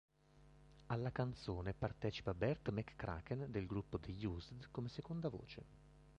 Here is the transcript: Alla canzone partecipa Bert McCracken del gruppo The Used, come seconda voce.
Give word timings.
Alla 0.87 1.11
canzone 1.11 1.75
partecipa 1.75 2.33
Bert 2.33 2.71
McCracken 2.71 3.45
del 3.51 3.67
gruppo 3.67 3.99
The 3.99 4.11
Used, 4.25 4.69
come 4.71 4.89
seconda 4.89 5.29
voce. 5.29 5.61